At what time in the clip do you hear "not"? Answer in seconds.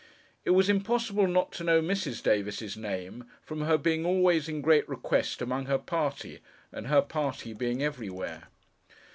1.27-1.51